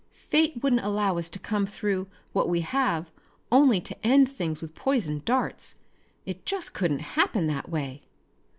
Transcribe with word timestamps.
"Fate 0.13 0.63
wouldn't 0.63 0.83
allow 0.83 1.19
us 1.19 1.29
to 1.29 1.37
come 1.37 1.67
through 1.67 2.07
what 2.33 2.49
we 2.49 2.61
have 2.61 3.11
only 3.51 3.79
to 3.81 4.03
end 4.07 4.27
things 4.27 4.59
with 4.59 4.73
poisoned 4.73 5.25
darts. 5.25 5.75
It 6.25 6.43
just 6.43 6.73
couldn't 6.73 7.13
happen 7.17 7.45
that 7.45 7.69
way!" 7.69 8.01